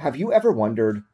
Have 0.00 0.14
you 0.14 0.30
ever 0.30 0.52
wondered 0.52 1.04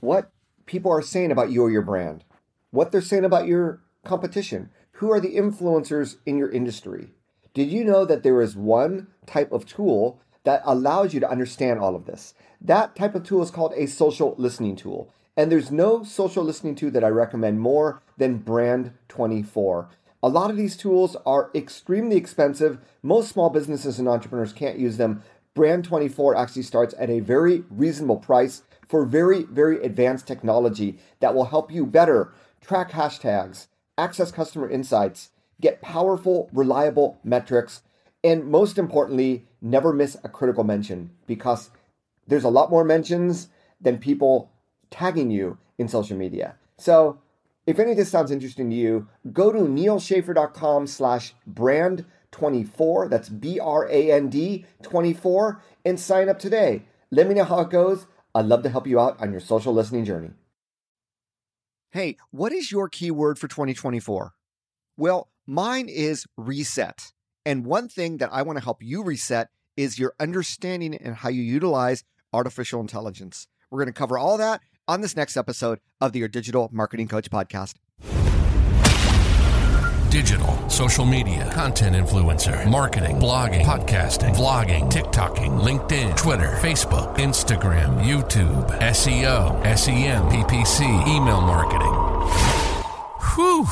what 0.00 0.30
people 0.66 0.92
are 0.92 1.00
saying 1.00 1.32
about 1.32 1.50
you 1.50 1.62
or 1.62 1.70
your 1.70 1.80
brand? 1.80 2.22
What 2.70 2.92
they're 2.92 3.00
saying 3.00 3.24
about 3.24 3.46
your 3.46 3.80
competition? 4.04 4.68
Who 4.92 5.10
are 5.10 5.20
the 5.20 5.36
influencers 5.36 6.16
in 6.26 6.36
your 6.36 6.50
industry? 6.50 7.12
Did 7.54 7.70
you 7.70 7.82
know 7.82 8.04
that 8.04 8.22
there 8.22 8.42
is 8.42 8.54
one 8.54 9.06
type 9.24 9.52
of 9.52 9.64
tool 9.64 10.20
that 10.44 10.60
allows 10.66 11.14
you 11.14 11.20
to 11.20 11.30
understand 11.30 11.80
all 11.80 11.96
of 11.96 12.04
this? 12.04 12.34
That 12.60 12.94
type 12.94 13.14
of 13.14 13.24
tool 13.24 13.42
is 13.42 13.50
called 13.50 13.72
a 13.74 13.86
social 13.86 14.34
listening 14.36 14.76
tool. 14.76 15.10
And 15.34 15.50
there's 15.50 15.70
no 15.70 16.04
social 16.04 16.44
listening 16.44 16.74
tool 16.74 16.90
that 16.90 17.04
I 17.04 17.08
recommend 17.08 17.60
more 17.60 18.02
than 18.18 18.36
Brand 18.36 18.92
24. 19.08 19.88
A 20.22 20.28
lot 20.28 20.50
of 20.50 20.58
these 20.58 20.76
tools 20.76 21.16
are 21.24 21.50
extremely 21.54 22.16
expensive. 22.16 22.80
Most 23.02 23.30
small 23.30 23.48
businesses 23.48 23.98
and 23.98 24.08
entrepreneurs 24.08 24.52
can't 24.52 24.78
use 24.78 24.98
them. 24.98 25.22
Brand 25.56 25.84
24 25.84 26.36
actually 26.36 26.62
starts 26.62 26.94
at 26.98 27.08
a 27.08 27.20
very 27.20 27.64
reasonable 27.70 28.18
price 28.18 28.62
for 28.86 29.06
very, 29.06 29.44
very 29.44 29.82
advanced 29.82 30.26
technology 30.26 30.98
that 31.20 31.34
will 31.34 31.46
help 31.46 31.72
you 31.72 31.86
better 31.86 32.32
track 32.60 32.92
hashtags, 32.92 33.66
access 33.96 34.30
customer 34.30 34.68
insights, 34.68 35.30
get 35.60 35.80
powerful, 35.80 36.50
reliable 36.52 37.18
metrics, 37.24 37.80
and 38.22 38.44
most 38.44 38.76
importantly, 38.76 39.46
never 39.62 39.94
miss 39.94 40.16
a 40.22 40.28
critical 40.28 40.62
mention 40.62 41.10
because 41.26 41.70
there's 42.26 42.44
a 42.44 42.50
lot 42.50 42.70
more 42.70 42.84
mentions 42.84 43.48
than 43.80 43.96
people 43.96 44.50
tagging 44.90 45.30
you 45.30 45.56
in 45.78 45.88
social 45.88 46.18
media. 46.18 46.56
So 46.76 47.18
if 47.66 47.78
any 47.78 47.92
of 47.92 47.96
this 47.96 48.10
sounds 48.10 48.30
interesting 48.30 48.68
to 48.68 48.76
you, 48.76 49.08
go 49.32 49.50
to 49.50 49.60
nealschaffer.com 49.60 50.86
slash 50.86 51.34
brand 51.46 52.04
24. 52.36 53.08
That's 53.08 53.28
B 53.28 53.58
R 53.58 53.88
A 53.88 54.12
N 54.12 54.28
D 54.28 54.66
24 54.82 55.62
and 55.84 55.98
sign 55.98 56.28
up 56.28 56.38
today. 56.38 56.82
Let 57.10 57.28
me 57.28 57.34
know 57.34 57.44
how 57.44 57.60
it 57.60 57.70
goes. 57.70 58.06
I'd 58.34 58.46
love 58.46 58.62
to 58.64 58.68
help 58.68 58.86
you 58.86 59.00
out 59.00 59.20
on 59.20 59.32
your 59.32 59.40
social 59.40 59.72
listening 59.72 60.04
journey. 60.04 60.30
Hey, 61.90 62.16
what 62.30 62.52
is 62.52 62.70
your 62.70 62.88
keyword 62.88 63.38
for 63.38 63.48
2024? 63.48 64.32
Well, 64.98 65.30
mine 65.46 65.88
is 65.88 66.26
reset. 66.36 67.12
And 67.46 67.64
one 67.64 67.88
thing 67.88 68.18
that 68.18 68.28
I 68.32 68.42
want 68.42 68.58
to 68.58 68.64
help 68.64 68.82
you 68.82 69.02
reset 69.02 69.48
is 69.76 69.98
your 69.98 70.12
understanding 70.20 70.94
and 70.94 71.14
how 71.14 71.28
you 71.30 71.42
utilize 71.42 72.04
artificial 72.32 72.80
intelligence. 72.80 73.46
We're 73.70 73.78
going 73.78 73.92
to 73.92 73.98
cover 73.98 74.18
all 74.18 74.36
that 74.36 74.60
on 74.86 75.00
this 75.00 75.16
next 75.16 75.36
episode 75.36 75.80
of 76.00 76.12
the 76.12 76.18
Your 76.18 76.28
Digital 76.28 76.68
Marketing 76.72 77.08
Coach 77.08 77.30
podcast. 77.30 77.74
Digital, 80.16 80.70
social 80.70 81.04
media, 81.04 81.46
content 81.52 81.94
influencer, 81.94 82.66
marketing, 82.70 83.16
blogging, 83.16 83.66
podcasting, 83.66 84.34
vlogging, 84.34 84.90
TikToking, 84.90 85.60
LinkedIn, 85.60 86.16
Twitter, 86.16 86.56
Facebook, 86.62 87.14
Instagram, 87.18 88.02
YouTube, 88.02 88.66
SEO, 88.80 89.62
SEM, 89.76 90.22
PPC, 90.30 91.06
email 91.06 91.42
marketing. 91.42 91.92
Whew. 93.34 93.66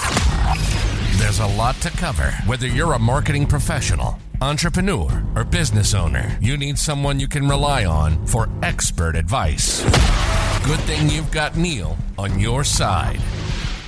There's 1.17 1.41
a 1.41 1.47
lot 1.47 1.77
to 1.77 1.89
cover. 1.93 2.31
Whether 2.45 2.67
you're 2.67 2.93
a 2.93 2.99
marketing 2.99 3.47
professional, 3.47 4.19
entrepreneur, 4.43 5.25
or 5.35 5.45
business 5.45 5.95
owner, 5.95 6.37
you 6.43 6.59
need 6.59 6.79
someone 6.79 7.19
you 7.19 7.27
can 7.27 7.49
rely 7.49 7.87
on 7.87 8.27
for 8.27 8.51
expert 8.63 9.17
advice. 9.17 9.83
Good 10.67 10.81
thing 10.81 11.09
you've 11.09 11.31
got 11.31 11.57
Neal 11.57 11.97
on 12.19 12.39
your 12.39 12.65
side. 12.65 13.23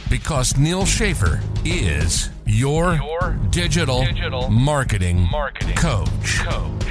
Because 0.09 0.57
Neal 0.57 0.87
Schaffer 0.87 1.43
is 1.67 2.31
your, 2.47 2.95
your 2.95 3.37
digital, 3.51 4.05
digital 4.05 4.49
marketing, 4.49 5.29
marketing 5.31 5.75
coach. 5.75 6.39
coach. 6.39 6.85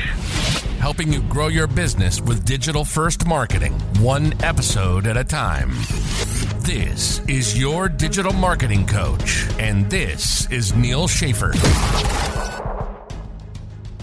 Helping 0.80 1.12
you 1.12 1.22
grow 1.24 1.48
your 1.48 1.66
business 1.66 2.20
with 2.20 2.44
digital 2.44 2.84
first 2.84 3.26
marketing, 3.26 3.72
one 4.00 4.34
episode 4.44 5.08
at 5.08 5.16
a 5.16 5.24
time. 5.24 5.72
This 6.60 7.20
is 7.28 7.58
your 7.58 7.88
digital 7.88 8.34
marketing 8.34 8.86
coach, 8.86 9.48
and 9.58 9.90
this 9.90 10.52
is 10.52 10.76
Neal 10.76 11.08
Schaffer. 11.08 11.54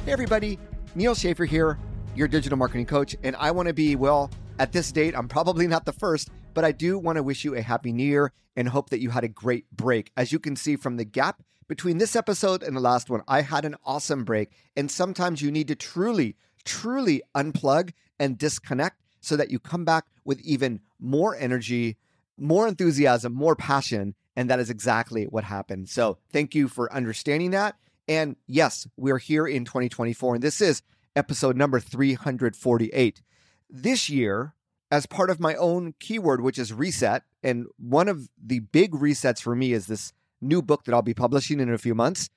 Hey, 0.05 0.13
everybody, 0.13 0.59
Neal 0.95 1.15
Schaffer 1.15 1.45
here, 1.45 1.79
your 2.15 2.29
digital 2.29 2.57
marketing 2.57 2.87
coach, 2.87 3.15
and 3.23 3.37
I 3.37 3.51
want 3.51 3.69
to 3.69 3.75
be, 3.75 3.95
well, 3.95 4.31
at 4.59 4.73
this 4.73 4.91
date, 4.91 5.15
I'm 5.15 5.29
probably 5.29 5.67
not 5.67 5.85
the 5.85 5.93
first, 5.93 6.31
but 6.55 6.65
I 6.65 6.73
do 6.73 6.99
want 6.99 7.17
to 7.17 7.23
wish 7.23 7.45
you 7.45 7.55
a 7.55 7.63
happy 7.63 7.93
new 7.93 8.05
year 8.05 8.33
and 8.57 8.69
hope 8.69 8.91
that 8.91 9.01
you 9.01 9.11
had 9.11 9.25
a 9.25 9.29
great 9.29 9.71
break. 9.71 10.11
As 10.17 10.33
you 10.33 10.39
can 10.39 10.57
see 10.57 10.77
from 10.77 10.97
the 10.97 11.05
gap 11.05 11.43
between 11.69 11.99
this 11.99 12.17
episode 12.17 12.63
and 12.63 12.77
the 12.77 12.81
last 12.81 13.09
one, 13.09 13.23
I 13.27 13.43
had 13.43 13.65
an 13.65 13.77
awesome 13.85 14.25
break. 14.25 14.51
And 14.77 14.91
sometimes 14.91 15.41
you 15.41 15.51
need 15.51 15.69
to 15.69 15.75
truly, 15.75 16.37
truly 16.65 17.23
unplug 17.35 17.93
and 18.19 18.39
disconnect 18.39 19.03
so 19.21 19.37
that 19.37 19.51
you 19.51 19.59
come 19.59 19.85
back 19.85 20.07
with 20.25 20.41
even 20.41 20.81
more 20.99 21.37
energy, 21.37 21.97
more 22.37 22.69
enthusiasm, 22.69 23.33
more 23.33 23.57
passion. 23.57 24.15
And 24.37 24.51
that 24.51 24.61
is 24.61 24.71
exactly 24.71 25.25
what 25.25 25.45
happened. 25.45 25.89
So 25.89 26.19
thank 26.33 26.55
you 26.55 26.69
for 26.69 26.93
understanding 26.93 27.53
that. 27.53 27.77
And 28.09 28.37
yes, 28.47 28.87
we're 28.97 29.19
here 29.19 29.47
in 29.47 29.65
2024, 29.65 30.35
and 30.35 30.43
this 30.43 30.61
is 30.61 30.83
episode 31.15 31.57
number 31.57 31.79
348 31.79 33.23
this 33.71 34.11
year 34.11 34.55
as 34.93 35.07
part 35.07 35.31
of 35.31 35.41
my 35.41 35.55
own 35.55 35.95
keyword, 35.99 36.43
which 36.43 36.59
is 36.59 36.71
reset. 36.71 37.23
And 37.43 37.67
one 37.79 38.09
of 38.09 38.29
the 38.41 38.61
big 38.61 38.93
resets 38.93 39.41
for 39.41 39.57
me 39.57 39.73
is 39.73 39.87
this 39.87 40.13
new 40.43 40.61
book 40.61 40.85
that 40.85 40.93
I'll 40.93 41.01
be 41.01 41.15
publishing 41.15 41.61
in 41.61 41.73
a 41.73 41.79
few 41.79 41.95
months. 41.95 42.29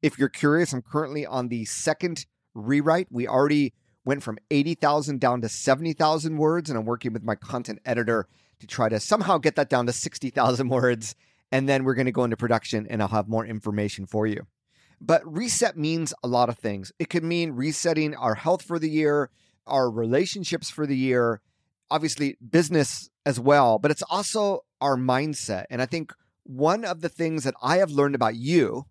If 0.00 0.16
you're 0.16 0.28
curious, 0.28 0.72
I'm 0.72 0.80
currently 0.80 1.26
on 1.26 1.48
the 1.48 1.64
second 1.64 2.24
rewrite. 2.54 3.08
We 3.10 3.26
already 3.26 3.74
went 4.04 4.22
from 4.22 4.38
80,000 4.48 5.20
down 5.20 5.40
to 5.40 5.48
70,000 5.48 6.36
words, 6.36 6.70
and 6.70 6.78
I'm 6.78 6.84
working 6.84 7.12
with 7.12 7.24
my 7.24 7.34
content 7.34 7.80
editor 7.84 8.28
to 8.60 8.66
try 8.68 8.88
to 8.88 9.00
somehow 9.00 9.38
get 9.38 9.56
that 9.56 9.68
down 9.68 9.86
to 9.86 9.92
60,000 9.92 10.68
words. 10.68 11.16
And 11.50 11.68
then 11.68 11.82
we're 11.82 11.94
going 11.94 12.06
to 12.06 12.12
go 12.12 12.22
into 12.22 12.36
production 12.36 12.86
and 12.88 13.02
I'll 13.02 13.08
have 13.08 13.28
more 13.28 13.44
information 13.44 14.06
for 14.06 14.24
you. 14.28 14.46
But 15.00 15.20
reset 15.26 15.76
means 15.76 16.14
a 16.22 16.28
lot 16.28 16.48
of 16.48 16.58
things. 16.58 16.92
It 17.00 17.10
could 17.10 17.24
mean 17.24 17.52
resetting 17.52 18.14
our 18.14 18.36
health 18.36 18.62
for 18.62 18.78
the 18.78 18.88
year 18.88 19.30
our 19.66 19.90
relationships 19.90 20.70
for 20.70 20.86
the 20.86 20.96
year, 20.96 21.40
obviously 21.94 22.36
business 22.50 23.08
as 23.24 23.38
well, 23.38 23.78
but 23.78 23.92
it's 23.92 24.02
also 24.10 24.64
our 24.80 24.96
mindset. 24.96 25.66
And 25.70 25.80
I 25.80 25.86
think 25.86 26.12
one 26.42 26.84
of 26.84 27.02
the 27.02 27.08
things 27.08 27.44
that 27.44 27.54
I 27.62 27.76
have 27.76 27.92
learned 27.92 28.16
about 28.16 28.34
you, 28.34 28.86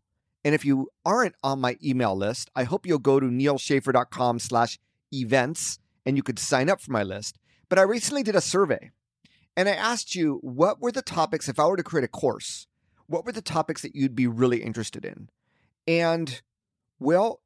and 0.46 0.56
if 0.56 0.64
you 0.64 0.88
aren't 1.06 1.36
on 1.44 1.60
my 1.60 1.76
email 1.84 2.16
list, 2.16 2.50
I 2.56 2.64
hope 2.64 2.86
you'll 2.86 3.00
go 3.00 3.20
to 3.20 3.26
nealschaffer.com 3.26 4.40
slash 4.40 4.80
events 5.14 5.80
and 6.06 6.16
you 6.16 6.24
could 6.24 6.40
sign 6.40 6.70
up 6.70 6.80
for 6.80 6.94
my 6.94 7.04
list. 7.04 7.38
But 7.68 7.78
I 7.78 7.82
recently 7.82 8.24
did 8.24 8.38
a 8.38 8.42
survey 8.42 8.92
and 9.58 9.68
I 9.68 9.74
asked 9.74 10.16
you 10.16 10.40
what 10.42 10.80
were 10.80 10.94
the 10.94 11.02
topics, 11.02 11.50
if 11.50 11.60
I 11.60 11.66
were 11.66 11.78
to 11.78 11.84
create 11.84 12.06
a 12.06 12.08
course, 12.08 12.68
what 13.08 13.26
were 13.26 13.34
the 13.34 13.42
topics 13.42 13.82
that 13.82 13.98
you'd 13.98 14.16
be 14.16 14.28
really 14.28 14.64
interested 14.64 15.04
in? 15.04 15.28
And 15.86 16.42
well, 17.00 17.42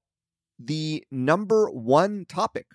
the 0.59 1.03
number 1.09 1.67
one 1.71 2.25
topic 2.25 2.67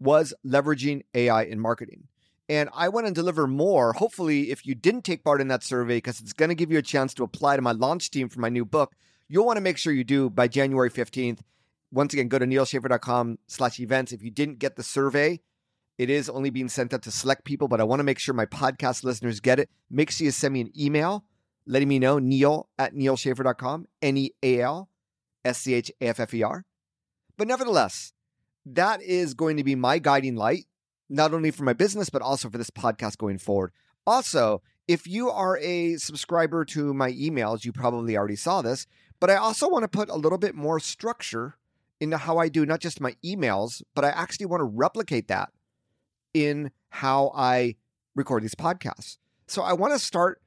was 0.00 0.34
leveraging 0.46 1.02
AI 1.14 1.44
in 1.44 1.60
marketing. 1.60 2.08
And 2.48 2.68
I 2.74 2.88
want 2.88 3.06
to 3.06 3.12
deliver 3.12 3.46
more. 3.46 3.92
Hopefully, 3.92 4.50
if 4.50 4.66
you 4.66 4.74
didn't 4.74 5.04
take 5.04 5.22
part 5.22 5.40
in 5.40 5.48
that 5.48 5.62
survey, 5.62 5.98
because 5.98 6.20
it's 6.20 6.32
going 6.32 6.48
to 6.48 6.54
give 6.54 6.72
you 6.72 6.78
a 6.78 6.82
chance 6.82 7.14
to 7.14 7.22
apply 7.22 7.56
to 7.56 7.62
my 7.62 7.72
launch 7.72 8.10
team 8.10 8.28
for 8.28 8.40
my 8.40 8.48
new 8.48 8.64
book, 8.64 8.94
you'll 9.28 9.46
want 9.46 9.56
to 9.58 9.62
make 9.62 9.76
sure 9.76 9.92
you 9.92 10.02
do 10.02 10.28
by 10.28 10.48
January 10.48 10.90
15th. 10.90 11.40
Once 11.92 12.12
again, 12.12 12.28
go 12.28 12.38
to 12.38 12.46
nealschaffer.com 12.46 13.38
slash 13.46 13.78
events. 13.78 14.10
If 14.12 14.22
you 14.24 14.30
didn't 14.30 14.58
get 14.58 14.74
the 14.74 14.82
survey, 14.82 15.40
it 15.96 16.10
is 16.10 16.28
only 16.28 16.50
being 16.50 16.68
sent 16.68 16.92
out 16.92 17.02
to 17.02 17.12
select 17.12 17.44
people, 17.44 17.68
but 17.68 17.80
I 17.80 17.84
want 17.84 18.00
to 18.00 18.04
make 18.04 18.18
sure 18.18 18.34
my 18.34 18.46
podcast 18.46 19.04
listeners 19.04 19.38
get 19.38 19.60
it. 19.60 19.68
Make 19.90 20.10
sure 20.10 20.24
you 20.24 20.30
send 20.30 20.54
me 20.54 20.62
an 20.62 20.72
email 20.76 21.24
letting 21.66 21.88
me 21.88 21.98
know, 21.98 22.18
neil 22.18 22.68
at 22.78 22.94
nealschaffer.com, 22.94 23.86
N 24.02 24.16
E 24.16 24.30
A 24.42 24.60
L 24.60 24.88
S 25.44 25.58
C 25.58 25.74
H 25.74 25.90
A 26.00 26.08
F 26.08 26.20
F 26.20 26.34
E 26.34 26.42
R. 26.42 26.64
But 27.36 27.48
nevertheless, 27.48 28.12
that 28.66 29.02
is 29.02 29.34
going 29.34 29.56
to 29.56 29.64
be 29.64 29.74
my 29.74 29.98
guiding 29.98 30.36
light, 30.36 30.66
not 31.08 31.32
only 31.32 31.50
for 31.50 31.64
my 31.64 31.72
business, 31.72 32.10
but 32.10 32.22
also 32.22 32.48
for 32.50 32.58
this 32.58 32.70
podcast 32.70 33.18
going 33.18 33.38
forward. 33.38 33.72
Also, 34.06 34.62
if 34.88 35.06
you 35.06 35.30
are 35.30 35.58
a 35.58 35.96
subscriber 35.96 36.64
to 36.66 36.92
my 36.92 37.12
emails, 37.12 37.64
you 37.64 37.72
probably 37.72 38.16
already 38.16 38.36
saw 38.36 38.62
this, 38.62 38.86
but 39.20 39.30
I 39.30 39.36
also 39.36 39.68
want 39.68 39.82
to 39.84 39.88
put 39.88 40.08
a 40.08 40.16
little 40.16 40.38
bit 40.38 40.54
more 40.54 40.80
structure 40.80 41.56
into 42.00 42.16
how 42.16 42.38
I 42.38 42.48
do 42.48 42.64
not 42.64 42.80
just 42.80 43.00
my 43.00 43.14
emails, 43.24 43.82
but 43.94 44.04
I 44.04 44.08
actually 44.08 44.46
want 44.46 44.60
to 44.60 44.64
replicate 44.64 45.28
that 45.28 45.50
in 46.32 46.70
how 46.88 47.32
I 47.34 47.76
record 48.14 48.42
these 48.42 48.54
podcasts. 48.54 49.18
So 49.46 49.62
I 49.62 49.74
want 49.74 49.92
to 49.92 49.98
start 49.98 50.40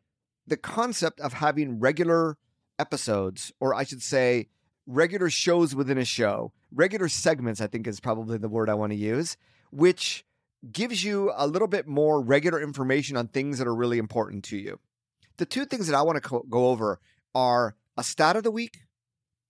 the 0.47 0.57
concept 0.57 1.19
of 1.19 1.33
having 1.33 1.79
regular 1.79 2.37
episodes, 2.79 3.53
or 3.59 3.73
I 3.73 3.83
should 3.83 4.01
say, 4.01 4.47
regular 4.85 5.29
shows 5.29 5.75
within 5.75 5.97
a 5.97 6.05
show, 6.05 6.51
regular 6.73 7.07
segments, 7.07 7.61
I 7.61 7.67
think 7.67 7.87
is 7.87 7.99
probably 7.99 8.37
the 8.37 8.49
word 8.49 8.69
I 8.69 8.73
want 8.73 8.91
to 8.91 8.97
use, 8.97 9.37
which 9.71 10.25
gives 10.71 11.03
you 11.03 11.31
a 11.35 11.47
little 11.47 11.67
bit 11.67 11.87
more 11.87 12.21
regular 12.21 12.61
information 12.61 13.17
on 13.17 13.27
things 13.27 13.57
that 13.57 13.67
are 13.67 13.75
really 13.75 13.97
important 13.97 14.43
to 14.45 14.57
you. 14.57 14.79
The 15.37 15.45
two 15.45 15.65
things 15.65 15.87
that 15.87 15.95
I 15.95 16.01
want 16.01 16.21
to 16.21 16.29
co- 16.29 16.45
go 16.49 16.67
over 16.67 16.99
are 17.35 17.75
a 17.97 18.03
stat 18.03 18.35
of 18.35 18.43
the 18.43 18.51
week 18.51 18.81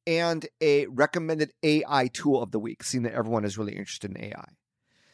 and 0.08 0.46
a 0.62 0.88
recommended 0.88 1.54
AI 1.62 2.08
tool 2.08 2.42
of 2.42 2.52
the 2.52 2.60
week, 2.60 2.84
seeing 2.84 3.04
that 3.04 3.14
everyone 3.14 3.46
is 3.46 3.58
really 3.58 3.74
interested 3.74 4.12
in 4.12 4.24
AI. 4.24 4.46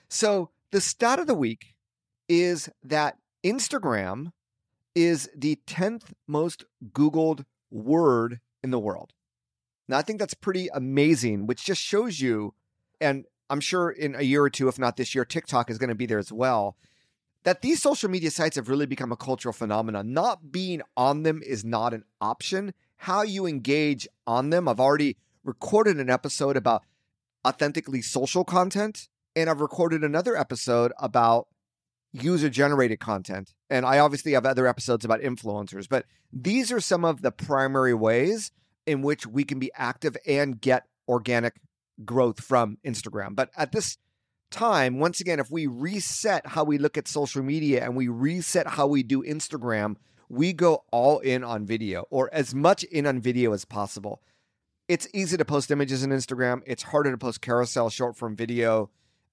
So, 0.09 0.49
the 0.71 0.81
stat 0.81 1.19
of 1.19 1.27
the 1.27 1.35
week 1.35 1.75
is 2.27 2.69
that 2.83 3.17
Instagram 3.43 4.31
is 4.95 5.29
the 5.35 5.59
10th 5.67 6.11
most 6.27 6.65
Googled 6.91 7.45
word 7.71 8.39
in 8.63 8.71
the 8.71 8.79
world. 8.79 9.13
Now, 9.89 9.97
I 9.97 10.03
think 10.03 10.19
that's 10.19 10.35
pretty 10.35 10.69
amazing, 10.71 11.47
which 11.47 11.65
just 11.65 11.81
shows 11.81 12.21
you, 12.21 12.53
and 13.01 13.25
I'm 13.49 13.59
sure 13.59 13.89
in 13.89 14.13
a 14.13 14.21
year 14.21 14.43
or 14.43 14.49
two, 14.51 14.67
if 14.67 14.77
not 14.77 14.97
this 14.97 15.15
year, 15.15 15.25
TikTok 15.25 15.71
is 15.71 15.79
going 15.79 15.89
to 15.89 15.95
be 15.95 16.05
there 16.05 16.19
as 16.19 16.31
well, 16.31 16.77
that 17.43 17.63
these 17.63 17.81
social 17.81 18.07
media 18.07 18.29
sites 18.29 18.55
have 18.55 18.69
really 18.69 18.85
become 18.85 19.11
a 19.11 19.17
cultural 19.17 19.51
phenomenon. 19.51 20.13
Not 20.13 20.51
being 20.51 20.83
on 20.95 21.23
them 21.23 21.41
is 21.43 21.65
not 21.65 21.95
an 21.95 22.03
option. 22.21 22.75
How 22.97 23.23
you 23.23 23.47
engage 23.47 24.07
on 24.27 24.51
them, 24.51 24.67
I've 24.67 24.79
already 24.79 25.17
recorded 25.43 25.97
an 25.97 26.11
episode 26.11 26.55
about 26.55 26.83
authentically 27.47 28.03
social 28.03 28.43
content, 28.43 29.07
and 29.35 29.49
I've 29.49 29.61
recorded 29.61 30.03
another 30.03 30.37
episode 30.37 30.91
about 30.99 31.47
user 32.11 32.49
generated 32.49 32.99
content. 32.99 33.55
And 33.71 33.87
I 33.87 33.97
obviously 33.97 34.33
have 34.33 34.45
other 34.45 34.67
episodes 34.67 35.03
about 35.03 35.21
influencers, 35.21 35.89
but 35.89 36.05
these 36.31 36.71
are 36.71 36.79
some 36.79 37.03
of 37.03 37.23
the 37.23 37.31
primary 37.31 37.95
ways 37.95 38.51
in 38.89 39.01
which 39.01 39.27
we 39.27 39.43
can 39.43 39.59
be 39.59 39.71
active 39.75 40.17
and 40.27 40.59
get 40.59 40.85
organic 41.07 41.55
growth 42.03 42.39
from 42.39 42.77
Instagram. 42.85 43.35
But 43.35 43.49
at 43.55 43.71
this 43.71 43.97
time, 44.51 44.99
once 44.99 45.21
again, 45.21 45.39
if 45.39 45.51
we 45.51 45.67
reset 45.67 46.47
how 46.47 46.63
we 46.63 46.77
look 46.77 46.97
at 46.97 47.07
social 47.07 47.43
media 47.43 47.83
and 47.83 47.95
we 47.95 48.07
reset 48.07 48.67
how 48.67 48.87
we 48.87 49.03
do 49.03 49.21
Instagram, 49.23 49.95
we 50.27 50.53
go 50.53 50.83
all 50.91 51.19
in 51.19 51.43
on 51.43 51.65
video 51.65 52.05
or 52.09 52.29
as 52.33 52.53
much 52.55 52.83
in 52.83 53.05
on 53.05 53.19
video 53.19 53.53
as 53.53 53.65
possible. 53.65 54.21
It's 54.87 55.07
easy 55.13 55.37
to 55.37 55.45
post 55.45 55.69
images 55.69 56.03
in 56.03 56.09
Instagram. 56.09 56.61
It's 56.65 56.83
harder 56.83 57.11
to 57.11 57.17
post 57.17 57.41
carousel 57.41 57.89
short 57.89 58.17
form 58.17 58.35
video 58.35 58.89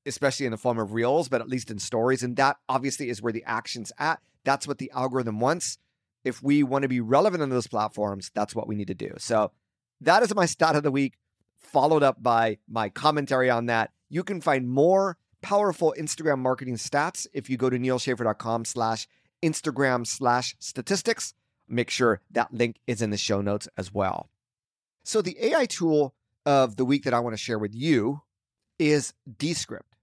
especially 0.06 0.46
in 0.46 0.52
the 0.52 0.58
form 0.58 0.78
of 0.78 0.94
reels, 0.94 1.28
but 1.28 1.40
at 1.40 1.48
least 1.48 1.70
in 1.70 1.78
stories. 1.78 2.22
And 2.22 2.36
that 2.36 2.56
obviously 2.68 3.10
is 3.10 3.20
where 3.20 3.32
the 3.32 3.44
action's 3.44 3.92
at. 3.98 4.20
That's 4.44 4.66
what 4.66 4.78
the 4.78 4.90
algorithm 4.92 5.40
wants. 5.40 5.78
If 6.26 6.42
we 6.42 6.64
want 6.64 6.82
to 6.82 6.88
be 6.88 7.00
relevant 7.00 7.42
on 7.42 7.50
those 7.50 7.68
platforms, 7.68 8.32
that's 8.34 8.52
what 8.52 8.66
we 8.66 8.74
need 8.74 8.88
to 8.88 8.94
do. 8.94 9.14
So 9.18 9.52
that 10.00 10.24
is 10.24 10.34
my 10.34 10.44
stat 10.44 10.74
of 10.74 10.82
the 10.82 10.90
week, 10.90 11.14
followed 11.56 12.02
up 12.02 12.20
by 12.20 12.58
my 12.68 12.88
commentary 12.88 13.48
on 13.48 13.66
that. 13.66 13.92
You 14.08 14.24
can 14.24 14.40
find 14.40 14.68
more 14.68 15.18
powerful 15.40 15.94
Instagram 15.96 16.40
marketing 16.40 16.74
stats 16.74 17.28
if 17.32 17.48
you 17.48 17.56
go 17.56 17.70
to 17.70 17.78
nealschaffer.com 17.78 18.64
slash 18.64 19.06
Instagram 19.40 20.04
slash 20.04 20.56
statistics. 20.58 21.32
Make 21.68 21.90
sure 21.90 22.20
that 22.32 22.52
link 22.52 22.80
is 22.88 23.00
in 23.00 23.10
the 23.10 23.16
show 23.16 23.40
notes 23.40 23.68
as 23.78 23.94
well. 23.94 24.28
So 25.04 25.22
the 25.22 25.36
AI 25.40 25.66
tool 25.66 26.12
of 26.44 26.74
the 26.74 26.84
week 26.84 27.04
that 27.04 27.14
I 27.14 27.20
want 27.20 27.34
to 27.34 27.42
share 27.42 27.58
with 27.58 27.74
you 27.74 28.22
is 28.80 29.14
Descript 29.38 29.94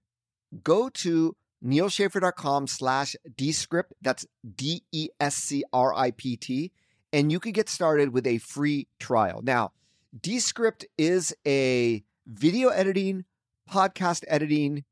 go 0.62 0.88
to 0.88 1.36
nealschaffer.com 1.64 2.66
slash 2.66 3.16
descript. 3.36 3.94
That's 4.02 4.26
D 4.56 4.82
E 4.92 5.08
S 5.20 5.36
C 5.36 5.64
R 5.72 5.94
I 5.94 6.10
P 6.10 6.36
T. 6.36 6.72
And 7.12 7.30
you 7.30 7.38
can 7.38 7.52
get 7.52 7.68
started 7.68 8.12
with 8.12 8.26
a 8.26 8.38
free 8.38 8.88
trial. 8.98 9.40
Now, 9.42 9.72
Descript 10.20 10.84
is 10.96 11.34
a 11.46 12.04
video 12.26 12.68
editing, 12.68 13.24
podcast 13.70 14.24
editing 14.28 14.84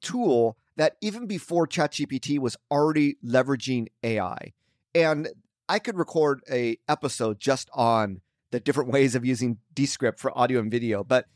tool 0.00 0.56
that 0.76 0.96
even 1.00 1.26
before 1.26 1.66
ChatGPT 1.66 2.38
was 2.38 2.56
already 2.70 3.16
leveraging 3.24 3.88
AI. 4.02 4.52
And 4.94 5.28
I 5.68 5.78
could 5.78 5.96
record 5.96 6.42
a 6.50 6.78
episode 6.88 7.38
just 7.38 7.68
on 7.72 8.20
the 8.50 8.60
different 8.60 8.90
ways 8.90 9.14
of 9.14 9.24
using 9.24 9.58
Descript 9.72 10.20
for 10.20 10.36
audio 10.36 10.60
and 10.60 10.70
video, 10.70 11.04
but 11.04 11.26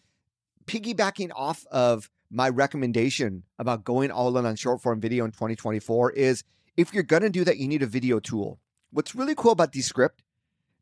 piggybacking 0.67 1.31
off 1.35 1.65
of 1.71 2.11
my 2.31 2.49
recommendation 2.49 3.45
about 3.59 3.85
going 3.85 4.11
all 4.11 4.37
in 4.37 4.47
on 4.47 4.57
short 4.57 4.83
form 4.83 5.01
video 5.01 5.25
in 5.25 5.31
2024 5.31 6.13
is 6.13 6.45
if 6.77 6.93
you're 6.93 7.03
going 7.03 7.23
to 7.23 7.31
do 7.31 7.45
that, 7.45 7.59
you 7.59 7.69
need 7.69 7.83
a 7.83 7.87
video 7.87 8.21
tool. 8.21 8.59
What's 8.91 9.15
really 9.15 9.35
cool 9.35 9.53
about 9.53 9.73
Descript, 9.73 10.23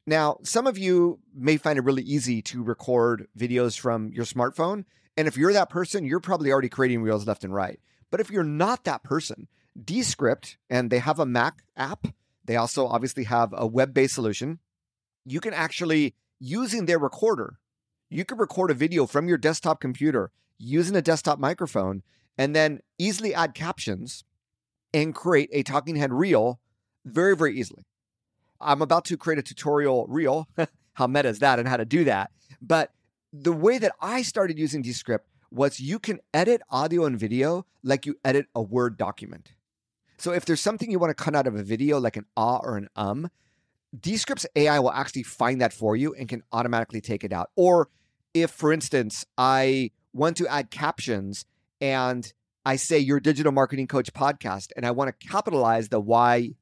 now, 0.07 0.39
some 0.45 0.69
of 0.69 0.79
you 0.79 1.19
may 1.35 1.57
find 1.57 1.79
it 1.79 1.85
really 1.85 2.03
easy 2.03 2.41
to 2.43 2.63
record 2.63 3.27
videos 3.37 3.79
from 3.79 4.13
your 4.13 4.25
smartphone. 4.25 4.85
And 5.17 5.27
if 5.27 5.37
you're 5.37 5.53
that 5.53 5.69
person, 5.69 6.05
you're 6.05 6.21
probably 6.21 6.53
already 6.53 6.69
creating 6.69 7.03
reels 7.03 7.27
left 7.27 7.43
and 7.43 7.53
right. 7.53 7.81
But 8.11 8.21
if 8.21 8.31
you're 8.31 8.45
not 8.45 8.85
that 8.85 9.03
person, 9.03 9.49
Descript, 9.83 10.59
and 10.71 10.91
they 10.91 11.01
have 11.01 11.19
a 11.19 11.27
Mac 11.27 11.65
app, 11.77 12.07
they 12.45 12.55
also 12.55 12.87
obviously 12.87 13.25
have 13.25 13.53
a 13.57 13.67
web 13.67 13.93
based 13.93 14.15
solution. 14.15 14.61
You 15.25 15.41
can 15.41 15.53
actually, 15.53 16.15
using 16.39 16.87
their 16.87 17.01
recorder, 17.01 17.59
you 18.09 18.25
can 18.25 18.39
record 18.39 18.71
a 18.71 18.75
video 18.75 19.07
from 19.07 19.27
your 19.27 19.39
desktop 19.39 19.81
computer 19.81 20.31
using 20.59 20.97
a 20.97 21.03
desktop 21.03 21.39
microphone 21.39 22.03
and 22.39 22.55
then 22.55 22.81
easily 22.99 23.35
add 23.35 23.55
captions 23.55 24.25
and 24.93 25.15
create 25.15 25.51
a 25.53 25.63
talking 25.63 25.97
head 25.97 26.13
reel 26.13 26.61
very, 27.05 27.37
very 27.37 27.59
easily. 27.59 27.85
I'm 28.61 28.83
about 28.83 29.05
to 29.07 29.17
create 29.17 29.39
a 29.39 29.43
tutorial 29.43 30.07
reel. 30.09 30.49
how 30.95 31.07
meta 31.07 31.29
is 31.29 31.41
that 31.41 31.59
and 31.59 31.69
how 31.69 31.77
to 31.77 31.85
do 31.85 32.05
that? 32.05 32.31
But 32.61 32.93
the 33.33 33.53
way 33.53 33.79
that 33.79 33.93
I 34.01 34.23
started 34.23 34.59
using 34.59 34.83
Descript 34.83 35.29
was 35.51 35.79
you 35.79 35.99
can 35.99 36.21
edit 36.33 36.63
audio 36.71 37.05
and 37.05 37.19
video 37.19 37.67
like 37.83 38.07
you 38.07 38.17
edit 38.25 38.47
a 38.55 38.63
Word 38.63 38.97
document. 38.97 39.53
So 40.19 40.33
if 40.33 40.45
there's 40.45 40.61
something 40.61 40.91
you 40.91 40.99
want 40.99 41.17
to 41.17 41.23
cut 41.23 41.37
out 41.37 41.47
of 41.47 41.55
a 41.55 41.63
video, 41.63 42.01
like 42.01 42.17
an 42.17 42.25
ah 42.37 42.61
or 42.63 42.77
an 42.77 42.89
um, 42.97 43.31
Descript's 43.99 44.47
AI 44.57 44.79
will 44.79 44.91
actually 44.91 45.23
find 45.23 45.61
that 45.61 45.73
for 45.73 45.97
you 45.97 46.15
and 46.15 46.29
can 46.29 46.43
automatically 46.53 47.01
take 47.01 47.25
it 47.25 47.33
out. 47.33 47.51
Or 47.57 47.89
if, 48.35 48.51
for 48.51 48.73
instance, 48.73 49.25
I 49.39 49.91
want 50.17 50.37
to 50.39 50.49
add 50.49 50.71
captions 50.71 51.45
and 51.81 52.33
I 52.65 52.77
say 52.77 52.99
your 52.99 53.21
digital 53.21 53.53
marketing 53.53 53.87
coach 53.87 54.13
podcast 54.13 54.73
and 54.77 54.85
I 54.85 54.91
want 54.91 55.09
to 55.09 55.27
capitalize 55.29 55.89
the 55.89 56.03
YDMC, 56.03 56.57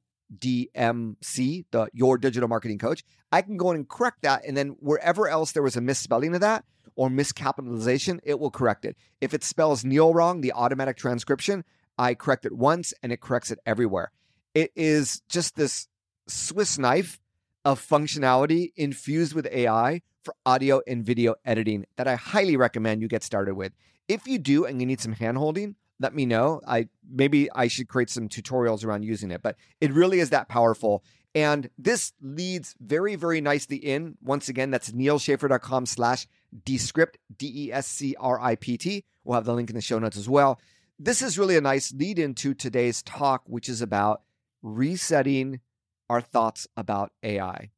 the 1.71 1.89
your 1.93 2.19
digital 2.19 2.49
marketing 2.49 2.79
coach, 2.79 3.05
I 3.33 3.41
can 3.43 3.57
go 3.57 3.71
in 3.71 3.77
and 3.77 3.89
correct 3.89 4.23
that. 4.23 4.45
And 4.47 4.57
then 4.57 4.77
wherever 4.81 5.29
else 5.29 5.53
there 5.53 5.63
was 5.63 5.77
a 5.77 5.81
misspelling 5.81 6.35
of 6.35 6.43
that 6.43 6.65
or 6.97 7.09
miscapitalization, 7.09 8.21
it 8.23 8.39
will 8.39 8.51
correct 8.51 8.85
it. 8.85 8.97
If 9.21 9.33
it 9.33 9.43
spells 9.43 9.85
Neal 9.85 10.13
wrong, 10.13 10.41
the 10.41 10.53
automatic 10.53 10.97
transcription, 10.97 11.65
I 11.97 12.15
correct 12.15 12.45
it 12.45 12.53
once 12.53 12.93
and 13.03 13.13
it 13.13 13.21
corrects 13.21 13.51
it 13.51 13.61
everywhere. 13.65 14.11
It 14.53 14.73
is 14.77 15.23
just 15.29 15.57
this 15.57 15.89
Swiss 16.29 16.79
knife 16.79 17.21
of 17.65 17.81
functionality 17.81 18.73
infused 18.77 19.33
with 19.33 19.47
AI 19.47 20.03
for 20.25 20.35
audio 20.47 20.81
and 20.87 21.05
video 21.05 21.35
editing 21.45 21.85
that 21.97 22.09
I 22.09 22.15
highly 22.15 22.57
recommend 22.57 23.03
you 23.03 23.09
get 23.09 23.23
started 23.23 23.55
with. 23.55 23.73
If 24.09 24.27
you 24.27 24.39
do 24.39 24.65
and 24.65 24.81
you 24.81 24.87
need 24.87 25.01
some 25.01 25.15
handholding, 25.15 25.75
let 26.01 26.15
me 26.15 26.27
know. 26.27 26.61
I 26.67 26.89
maybe 27.09 27.49
I 27.55 27.69
should 27.69 27.89
create 27.89 28.11
some 28.11 28.29
tutorials 28.29 28.85
around 28.85 29.05
using 29.05 29.31
it, 29.31 29.43
but 29.43 29.57
it 29.81 29.93
really 29.93 30.21
is 30.21 30.31
that 30.31 30.49
powerful. 30.49 31.05
And 31.35 31.69
this 31.79 32.13
leads 32.21 32.75
very, 32.81 33.17
very 33.17 33.41
nicely 33.41 33.77
in. 33.77 34.17
Once 34.23 34.49
again, 34.49 34.71
that's 34.71 34.93
nealschaffer.com 34.93 35.87
slash 35.87 36.29
descript, 36.65 37.19
D-E-S-C-R-I-P-T. 37.37 39.05
We'll 39.25 39.35
have 39.35 39.45
the 39.45 39.55
link 39.55 39.69
in 39.69 39.75
the 39.75 39.83
show 39.83 39.99
notes 39.99 40.17
as 40.17 40.29
well. 40.29 40.61
This 40.99 41.23
is 41.23 41.39
really 41.39 41.57
a 41.57 41.61
nice 41.61 41.93
lead 41.93 42.21
into 42.21 42.55
today's 42.55 43.03
talk, 43.03 43.43
which 43.47 43.69
is 43.69 43.83
about 43.83 44.23
resetting 44.63 45.61
our 46.09 46.21
thoughts 46.21 46.69
about 46.77 47.13
AI. 47.25 47.71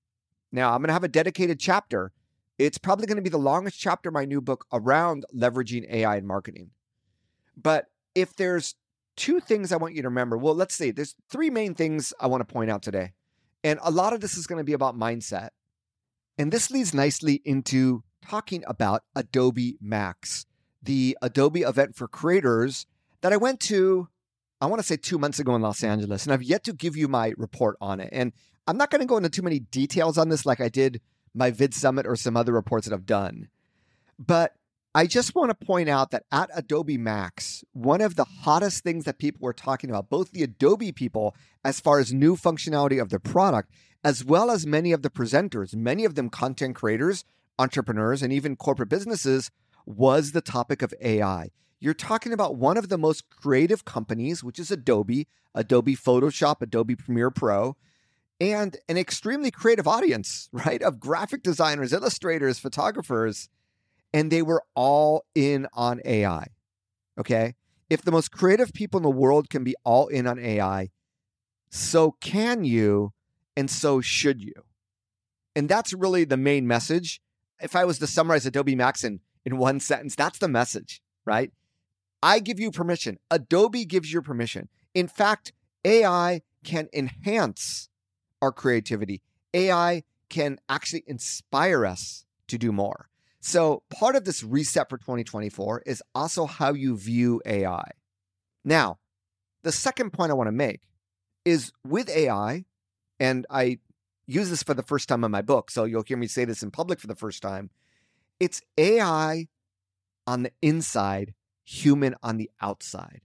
Now, 0.53 0.73
I'm 0.73 0.81
going 0.81 0.89
to 0.89 0.95
have 0.95 1.05
a 1.05 1.09
dedicated 1.09 1.59
chapter 1.59 2.13
it's 2.59 2.79
probably 2.79 3.07
going 3.07 3.17
to 3.17 3.23
be 3.23 3.31
the 3.31 3.39
longest 3.39 3.79
chapter 3.79 4.09
of 4.09 4.15
my 4.15 4.25
new 4.25 4.41
book 4.41 4.67
around 4.73 5.25
leveraging 5.35 5.91
AI 5.91 6.17
in 6.17 6.27
marketing. 6.27 6.71
But 7.57 7.87
if 8.15 8.35
there's 8.37 8.75
two 9.17 9.41
things 9.41 9.73
I 9.73 9.77
want 9.77 9.95
you 9.95 10.03
to 10.03 10.09
remember, 10.09 10.37
well, 10.37 10.55
let's 10.55 10.75
see, 10.75 10.91
there's 10.91 11.15
three 11.31 11.51
main 11.51 11.75
things 11.75 12.13
I 12.21 12.27
want 12.27 12.47
to 12.47 12.53
point 12.53 12.71
out 12.71 12.83
today. 12.83 13.13
And 13.65 13.79
a 13.83 13.91
lot 13.91 14.13
of 14.13 14.21
this 14.21 14.37
is 14.37 14.47
going 14.47 14.59
to 14.59 14.65
be 14.65 14.73
about 14.73 14.99
mindset. 14.99 15.51
And 16.39 16.53
this 16.53 16.71
leads 16.71 16.95
nicely 16.95 17.43
into 17.45 18.05
talking 18.27 18.63
about 18.67 19.03
Adobe 19.15 19.77
Max, 19.81 20.47
the 20.83 21.17
Adobe 21.23 21.63
event 21.63 21.97
for 21.97 22.09
creators 22.09 22.87
that 23.23 23.33
I 23.33 23.37
went 23.37 23.61
to, 23.61 24.09
I 24.61 24.67
want 24.67 24.81
to 24.81 24.87
say 24.87 24.97
two 24.97 25.19
months 25.19 25.39
ago 25.39 25.55
in 25.55 25.63
Los 25.63 25.83
Angeles. 25.83 26.25
And 26.25 26.33
I've 26.33 26.43
yet 26.43 26.65
to 26.65 26.73
give 26.73 26.97
you 26.97 27.09
my 27.09 27.35
report 27.37 27.77
on 27.81 28.01
it. 28.01 28.11
And 28.13 28.33
I'm 28.67 28.77
not 28.77 28.91
going 28.91 29.01
to 29.01 29.07
go 29.07 29.17
into 29.17 29.31
too 29.31 29.43
many 29.43 29.61
details 29.61 30.19
on 30.19 30.29
this 30.29 30.45
like 30.45 30.61
I 30.61 30.69
did 30.69 31.01
my 31.37 31.51
Vid 31.51 31.75
Summit 31.75 32.07
or 32.07 32.17
some 32.17 32.37
other 32.37 32.53
reports 32.53 32.87
that 32.89 32.95
I've 32.95 33.07
done. 33.07 33.49
But 34.19 34.55
I 34.95 35.07
just 35.07 35.35
want 35.35 35.51
to 35.51 35.67
point 35.67 35.91
out 35.91 36.11
that 36.11 36.25
at 36.33 36.49
Adobe 36.55 36.97
Max, 36.97 37.63
one 37.75 38.01
of 38.01 38.17
the 38.17 38.25
hottest 38.25 38.83
things 38.83 39.05
that 39.05 39.19
people 39.19 39.41
were 39.43 39.53
talking 39.53 39.91
about, 39.91 40.09
both 40.09 40.31
the 40.31 40.43
Adobe 40.43 40.91
people, 40.91 41.37
as 41.63 41.81
far 41.81 41.99
as 41.99 42.15
new 42.15 42.35
functionality 42.35 43.01
of 43.01 43.11
their 43.11 43.19
product, 43.19 43.71
as 44.03 44.25
well 44.25 44.51
as 44.51 44.67
many 44.67 44.93
of 44.93 45.03
the 45.03 45.11
presenters, 45.11 45.77
many 45.77 46.07
of 46.07 46.15
them 46.15 46.31
content 46.31 46.75
creators, 46.75 47.25
entrepreneurs, 47.59 48.23
and 48.23 48.33
even 48.33 48.57
corporate 48.57 48.89
businesses, 48.89 49.51
was 49.85 50.33
the 50.33 50.41
topic 50.41 50.81
of 50.81 50.95
AI. 51.03 51.51
You're 51.79 51.93
talking 51.93 52.33
about 52.33 52.57
one 52.57 52.79
of 52.79 52.89
the 52.89 52.97
most 52.97 53.29
creative 53.29 53.85
companies, 53.85 54.43
which 54.43 54.59
is 54.59 54.71
Adobe, 54.71 55.29
Adobe 55.55 55.95
Photoshop, 55.95 56.63
Adobe 56.63 56.97
Premiere 56.97 57.31
Pro, 57.31 57.77
and 58.41 58.77
an 58.89 58.97
extremely 58.97 59.51
creative 59.51 59.89
audience, 59.89 60.49
right? 60.53 60.83
Of 60.83 61.01
graphic 61.01 61.43
designers, 61.43 61.93
illustrators, 61.93 62.59
photographers, 62.59 63.49
and 64.13 64.31
they 64.31 64.43
were 64.43 64.63
all 64.75 65.25
in 65.35 65.67
on 65.73 66.01
AI. 66.05 66.49
Okay. 67.19 67.55
if 67.89 68.03
the 68.03 68.13
most 68.13 68.31
creative 68.31 68.75
people 68.75 68.99
in 68.99 69.03
the 69.03 69.11
world 69.11 69.49
can 69.49 69.65
be 69.65 69.75
all 69.85 70.09
in 70.09 70.27
on 70.27 70.39
AI, 70.39 70.91
so 71.71 72.13
can 72.21 72.65
you, 72.65 73.13
and 73.57 73.71
so 73.71 74.01
should 74.01 74.43
you. 74.43 74.53
And 75.55 75.69
that's 75.69 75.95
really 75.95 76.25
the 76.25 76.37
main 76.37 76.67
message. 76.67 77.23
If 77.61 77.75
I 77.75 77.85
was 77.85 77.99
to 78.01 78.07
summarize 78.07 78.45
Adobe 78.45 78.75
Max 78.75 79.03
in, 79.03 79.21
in 79.45 79.57
one 79.57 79.81
sentence, 79.91 80.15
that's 80.15 80.39
the 80.39 80.49
message, 80.49 81.01
right? 81.25 81.53
I 82.23 82.39
give 82.39 82.61
you 82.61 82.71
permission. 82.71 83.19
Adobe 83.31 83.85
gives 83.85 84.13
you 84.13 84.21
permission. 84.21 84.69
In 84.95 85.09
fact, 85.09 85.53
AI 85.85 86.43
can 86.65 86.89
enhance 86.93 87.89
our 88.43 88.53
creativity. 88.53 89.23
AI 89.55 90.03
can 90.29 90.59
actually 90.69 91.05
inspire 91.07 91.87
us 91.87 92.25
to 92.49 92.59
do 92.59 92.73
more. 92.73 93.09
So, 93.41 93.83
part 93.91 94.17
of 94.17 94.25
this 94.25 94.43
reset 94.43 94.89
for 94.89 94.99
2024 94.99 95.83
is 95.87 96.03
also 96.15 96.47
how 96.47 96.73
you 96.73 96.97
view 96.97 97.41
AI. 97.47 97.91
Now, 98.65 98.99
the 99.63 99.73
second 99.73 100.13
point 100.13 100.31
I 100.31 100.35
want 100.35 100.49
to 100.49 100.53
make 100.53 100.81
is 101.45 101.73
with 101.87 102.09
AI, 102.09 102.65
and 103.21 103.47
I 103.49 103.79
use 104.27 104.51
this 104.51 104.65
for 104.65 104.75
the 104.75 104.83
first 104.83 105.09
time 105.09 105.23
in 105.23 105.31
my 105.31 105.43
book, 105.43 105.71
so 105.71 105.85
you'll 105.85 106.03
hear 106.03 106.17
me 106.17 106.27
say 106.27 106.45
this 106.45 106.63
in 106.63 106.73
public 106.73 106.99
for 106.99 107.07
the 107.07 107.15
first 107.15 107.41
time. 107.41 107.71
It's 108.41 108.63
AI 108.77 109.47
on 110.27 110.43
the 110.43 110.53
inside, 110.61 111.35
human 111.65 112.17
on 112.23 112.37
the 112.37 112.51
outside. 112.61 113.21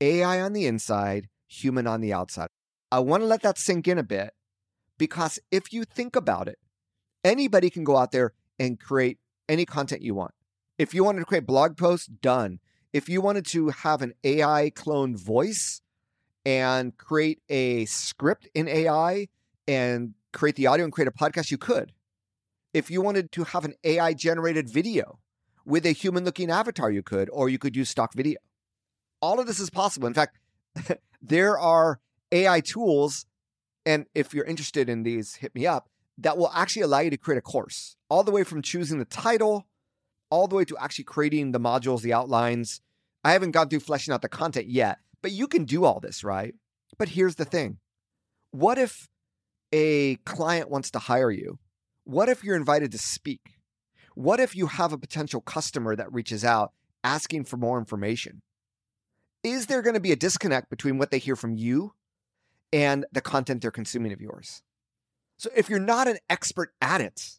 AI 0.00 0.40
on 0.40 0.52
the 0.52 0.66
inside, 0.66 1.28
human 1.46 1.86
on 1.86 2.00
the 2.00 2.12
outside. 2.12 2.48
I 2.92 2.98
want 2.98 3.22
to 3.22 3.26
let 3.26 3.40
that 3.40 3.56
sink 3.56 3.88
in 3.88 3.96
a 3.96 4.02
bit 4.02 4.34
because 4.98 5.38
if 5.50 5.72
you 5.72 5.84
think 5.84 6.14
about 6.14 6.46
it, 6.46 6.58
anybody 7.24 7.70
can 7.70 7.84
go 7.84 7.96
out 7.96 8.12
there 8.12 8.34
and 8.58 8.78
create 8.78 9.18
any 9.48 9.64
content 9.64 10.02
you 10.02 10.14
want. 10.14 10.34
If 10.76 10.92
you 10.92 11.02
wanted 11.02 11.20
to 11.20 11.24
create 11.24 11.46
blog 11.46 11.78
posts, 11.78 12.06
done. 12.06 12.60
If 12.92 13.08
you 13.08 13.22
wanted 13.22 13.46
to 13.46 13.70
have 13.70 14.02
an 14.02 14.12
AI 14.22 14.72
clone 14.74 15.16
voice 15.16 15.80
and 16.44 16.94
create 16.98 17.40
a 17.48 17.86
script 17.86 18.46
in 18.54 18.68
AI 18.68 19.28
and 19.66 20.12
create 20.34 20.56
the 20.56 20.66
audio 20.66 20.84
and 20.84 20.92
create 20.92 21.08
a 21.08 21.12
podcast, 21.12 21.50
you 21.50 21.56
could. 21.56 21.92
If 22.74 22.90
you 22.90 23.00
wanted 23.00 23.32
to 23.32 23.44
have 23.44 23.64
an 23.64 23.72
AI 23.84 24.12
generated 24.12 24.68
video 24.68 25.18
with 25.64 25.86
a 25.86 25.92
human 25.92 26.26
looking 26.26 26.50
avatar, 26.50 26.90
you 26.90 27.02
could, 27.02 27.30
or 27.32 27.48
you 27.48 27.58
could 27.58 27.74
use 27.74 27.88
stock 27.88 28.12
video. 28.12 28.38
All 29.22 29.40
of 29.40 29.46
this 29.46 29.60
is 29.60 29.70
possible. 29.70 30.06
In 30.08 30.14
fact, 30.14 30.36
there 31.22 31.58
are 31.58 31.98
AI 32.32 32.60
tools, 32.60 33.26
and 33.86 34.06
if 34.14 34.34
you're 34.34 34.44
interested 34.44 34.88
in 34.88 35.02
these, 35.02 35.36
hit 35.36 35.54
me 35.54 35.66
up, 35.66 35.88
that 36.18 36.36
will 36.36 36.50
actually 36.52 36.82
allow 36.82 37.00
you 37.00 37.10
to 37.10 37.16
create 37.16 37.38
a 37.38 37.42
course, 37.42 37.96
all 38.08 38.24
the 38.24 38.30
way 38.30 38.44
from 38.44 38.62
choosing 38.62 38.98
the 38.98 39.04
title, 39.04 39.66
all 40.30 40.48
the 40.48 40.56
way 40.56 40.64
to 40.64 40.76
actually 40.78 41.04
creating 41.04 41.52
the 41.52 41.60
modules, 41.60 42.00
the 42.00 42.12
outlines. 42.12 42.80
I 43.24 43.32
haven't 43.32 43.52
gone 43.52 43.68
through 43.68 43.80
fleshing 43.80 44.12
out 44.12 44.22
the 44.22 44.28
content 44.28 44.66
yet, 44.66 44.98
but 45.22 45.32
you 45.32 45.46
can 45.46 45.64
do 45.64 45.84
all 45.84 46.00
this, 46.00 46.24
right? 46.24 46.54
But 46.98 47.10
here's 47.10 47.36
the 47.36 47.44
thing 47.44 47.78
what 48.50 48.78
if 48.78 49.08
a 49.72 50.16
client 50.24 50.70
wants 50.70 50.90
to 50.92 50.98
hire 50.98 51.30
you? 51.30 51.58
What 52.04 52.28
if 52.28 52.42
you're 52.42 52.56
invited 52.56 52.92
to 52.92 52.98
speak? 52.98 53.40
What 54.14 54.40
if 54.40 54.54
you 54.54 54.66
have 54.66 54.92
a 54.92 54.98
potential 54.98 55.40
customer 55.40 55.96
that 55.96 56.12
reaches 56.12 56.44
out 56.44 56.72
asking 57.02 57.44
for 57.44 57.56
more 57.56 57.78
information? 57.78 58.42
Is 59.42 59.66
there 59.66 59.82
going 59.82 59.94
to 59.94 60.00
be 60.00 60.12
a 60.12 60.16
disconnect 60.16 60.68
between 60.70 60.98
what 60.98 61.10
they 61.10 61.18
hear 61.18 61.36
from 61.36 61.54
you 61.54 61.94
and 62.72 63.04
the 63.12 63.20
content 63.20 63.62
they're 63.62 63.70
consuming 63.70 64.12
of 64.12 64.20
yours? 64.20 64.62
So 65.36 65.50
if 65.56 65.68
you're 65.68 65.78
not 65.78 66.08
an 66.08 66.18
expert 66.30 66.72
at 66.80 67.00
it, 67.00 67.38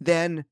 then 0.00 0.44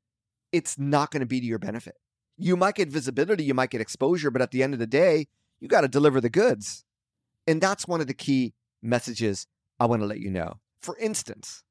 it's 0.52 0.78
not 0.78 1.10
going 1.10 1.20
to 1.20 1.26
be 1.26 1.40
to 1.40 1.46
your 1.46 1.58
benefit. 1.58 1.96
You 2.36 2.56
might 2.56 2.74
get 2.74 2.88
visibility, 2.88 3.44
you 3.44 3.54
might 3.54 3.70
get 3.70 3.80
exposure, 3.80 4.30
but 4.30 4.42
at 4.42 4.50
the 4.50 4.62
end 4.62 4.74
of 4.74 4.80
the 4.80 4.86
day, 4.86 5.28
you 5.60 5.68
got 5.68 5.82
to 5.82 5.88
deliver 5.88 6.20
the 6.20 6.28
goods. 6.28 6.84
And 7.46 7.60
that's 7.60 7.88
one 7.88 8.00
of 8.00 8.06
the 8.06 8.14
key 8.14 8.54
messages 8.82 9.46
I 9.80 9.86
want 9.86 10.02
to 10.02 10.06
let 10.06 10.20
you 10.20 10.30
know. 10.30 10.60
For 10.80 10.96
instance, 10.98 11.62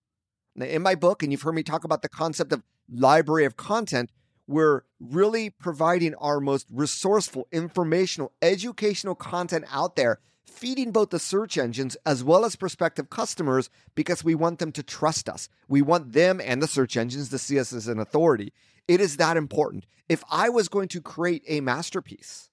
in 0.55 0.81
my 0.81 0.95
book, 0.95 1.21
and 1.21 1.31
you've 1.31 1.41
heard 1.41 1.55
me 1.55 1.63
talk 1.63 1.83
about 1.83 2.01
the 2.01 2.09
concept 2.09 2.51
of 2.51 2.63
library 2.91 3.45
of 3.45 3.57
content, 3.57 4.09
we're 4.47 4.81
really 4.99 5.49
providing 5.49 6.15
our 6.15 6.39
most 6.39 6.67
resourceful, 6.71 7.47
informational, 7.51 8.31
educational 8.41 9.15
content 9.15 9.65
out 9.71 9.95
there 9.95 10.19
feeding 10.45 10.91
both 10.91 11.09
the 11.09 11.19
search 11.19 11.57
engines 11.57 11.97
as 12.05 12.23
well 12.23 12.45
as 12.45 12.55
prospective 12.55 13.09
customers 13.09 13.69
because 13.95 14.23
we 14.23 14.35
want 14.35 14.59
them 14.59 14.71
to 14.73 14.83
trust 14.83 15.27
us. 15.27 15.49
We 15.67 15.81
want 15.81 16.13
them 16.13 16.39
and 16.43 16.61
the 16.61 16.67
search 16.67 16.95
engines 16.95 17.29
to 17.29 17.37
see 17.37 17.59
us 17.59 17.73
as 17.73 17.87
an 17.87 17.99
authority. 17.99 18.53
It 18.87 19.01
is 19.01 19.17
that 19.17 19.37
important. 19.37 19.85
If 20.07 20.23
I 20.29 20.49
was 20.49 20.69
going 20.69 20.87
to 20.89 21.01
create 21.01 21.43
a 21.47 21.61
masterpiece, 21.61 22.49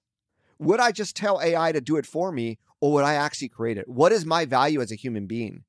would 0.59 0.79
I 0.79 0.91
just 0.91 1.15
tell 1.15 1.41
AI 1.41 1.71
to 1.71 1.81
do 1.81 1.97
it 1.97 2.05
for 2.05 2.31
me 2.31 2.57
or 2.81 2.93
would 2.93 3.05
I 3.05 3.13
actually 3.13 3.49
create 3.49 3.77
it? 3.77 3.87
What 3.87 4.11
is 4.11 4.25
my 4.25 4.45
value 4.45 4.81
as 4.81 4.91
a 4.91 4.95
human 4.95 5.27
being 5.27 5.63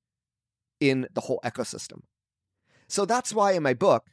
in 0.80 1.06
the 1.14 1.22
whole 1.22 1.40
ecosystem? 1.44 2.00
So 2.88 3.04
that's 3.04 3.34
why 3.34 3.52
in 3.52 3.62
my 3.62 3.74
book, 3.74 4.10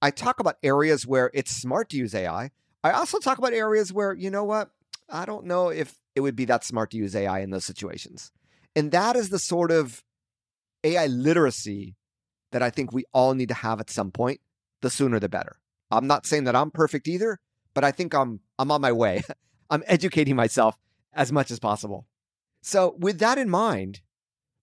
I 0.00 0.10
talk 0.10 0.40
about 0.40 0.56
areas 0.62 1.06
where 1.06 1.30
it's 1.34 1.50
smart 1.50 1.88
to 1.90 1.96
use 1.96 2.14
AI. 2.14 2.50
I 2.84 2.92
also 2.92 3.18
talk 3.18 3.38
about 3.38 3.52
areas 3.52 3.92
where, 3.92 4.12
you 4.12 4.30
know 4.30 4.44
what? 4.44 4.70
I 5.08 5.24
don't 5.24 5.46
know 5.46 5.68
if 5.68 5.94
it 6.14 6.20
would 6.20 6.36
be 6.36 6.44
that 6.46 6.64
smart 6.64 6.90
to 6.90 6.96
use 6.96 7.14
AI 7.14 7.40
in 7.40 7.50
those 7.50 7.64
situations. 7.64 8.30
And 8.76 8.90
that 8.92 9.16
is 9.16 9.30
the 9.30 9.38
sort 9.38 9.70
of 9.70 10.02
AI 10.84 11.06
literacy 11.06 11.96
that 12.52 12.62
I 12.62 12.70
think 12.70 12.92
we 12.92 13.04
all 13.12 13.34
need 13.34 13.48
to 13.48 13.54
have 13.54 13.80
at 13.80 13.90
some 13.90 14.10
point. 14.10 14.40
The 14.80 14.90
sooner 14.90 15.18
the 15.18 15.28
better. 15.28 15.56
I'm 15.90 16.06
not 16.06 16.26
saying 16.26 16.44
that 16.44 16.54
I'm 16.54 16.70
perfect 16.70 17.08
either, 17.08 17.40
but 17.74 17.82
I 17.82 17.90
think 17.90 18.14
I'm 18.14 18.40
I'm 18.58 18.70
on 18.70 18.80
my 18.80 18.92
way. 18.92 19.22
I'm 19.70 19.82
educating 19.86 20.36
myself 20.36 20.78
as 21.12 21.32
much 21.32 21.50
as 21.50 21.58
possible. 21.58 22.06
So, 22.62 22.96
with 22.98 23.18
that 23.18 23.38
in 23.38 23.50
mind, 23.50 24.00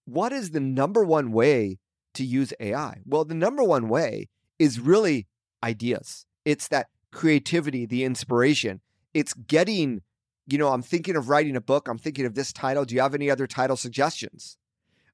what 0.06 0.32
is 0.32 0.52
the 0.52 0.60
number 0.60 1.04
one 1.04 1.32
way 1.32 1.80
to 2.14 2.24
use 2.24 2.54
AI? 2.60 3.02
Well, 3.06 3.26
the 3.26 3.36
number 3.36 3.64
one 3.64 3.90
way 3.90 4.30
is 4.60 4.80
really 4.80 5.28
ideas. 5.64 6.26
It's 6.46 6.68
that 6.70 6.88
creativity, 7.12 7.86
the 7.86 8.04
inspiration. 8.04 8.82
It's 9.14 9.34
getting 9.34 10.02
you 10.48 10.58
know, 10.58 10.70
I'm 10.70 10.82
thinking 10.82 11.16
of 11.16 11.30
writing 11.30 11.56
a 11.56 11.62
book. 11.62 11.88
I'm 11.88 11.98
thinking 11.98 12.26
of 12.26 12.36
this 12.36 12.54
title. 12.54 12.86
Do 12.86 12.96
you 12.96 13.02
have 13.02 13.16
any 13.16 13.30
other 13.30 13.48
title 13.48 13.78
suggestions? 13.78 14.58